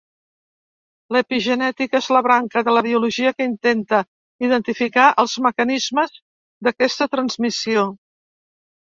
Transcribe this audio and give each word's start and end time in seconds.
L'epigenètica 1.15 1.99
és 2.03 2.07
la 2.15 2.21
branca 2.27 2.63
de 2.67 2.73
la 2.75 2.81
biologia 2.87 3.31
que 3.41 3.47
intenta 3.49 3.99
identificar 4.47 5.05
els 5.25 5.37
mecanismes 5.49 6.17
d'aquesta 6.69 7.09
transmissió. 7.19 7.85